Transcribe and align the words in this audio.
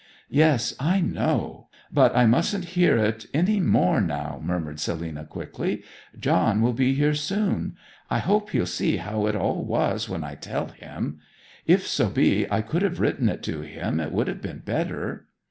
'Yes, 0.29 0.73
I 0.79 0.99
know! 0.99 1.67
But 1.91 2.15
I 2.17 2.25
mustn't 2.25 2.69
hear 2.73 2.97
it 2.97 3.27
any 3.35 3.59
more 3.59 4.01
now,' 4.01 4.41
murmured 4.43 4.79
Selina 4.79 5.25
quickly. 5.25 5.83
'John 6.19 6.61
will 6.63 6.73
be 6.73 6.95
here 6.95 7.13
soon. 7.13 7.75
I 8.09 8.17
hope 8.17 8.49
he'll 8.49 8.65
see 8.65 8.97
how 8.97 9.27
it 9.27 9.35
all 9.35 9.63
was 9.63 10.09
when 10.09 10.23
I 10.23 10.33
tell 10.33 10.69
him. 10.69 11.19
If 11.67 11.85
so 11.85 12.09
be 12.09 12.47
I 12.49 12.63
could 12.63 12.81
have 12.81 12.99
written 12.99 13.29
it 13.29 13.43
to 13.43 13.61
him 13.61 13.99
it 13.99 14.11
would 14.11 14.27
have 14.27 14.41
been 14.41 14.63
better.' 14.65 15.27